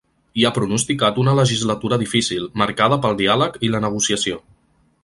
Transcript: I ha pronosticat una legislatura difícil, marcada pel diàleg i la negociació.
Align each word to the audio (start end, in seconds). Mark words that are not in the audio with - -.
I 0.43 0.45
ha 0.47 0.51
pronosticat 0.53 1.19
una 1.25 1.35
legislatura 1.41 2.01
difícil, 2.05 2.49
marcada 2.63 2.99
pel 3.05 3.17
diàleg 3.21 3.65
i 3.69 3.73
la 3.77 3.85
negociació. 3.87 4.43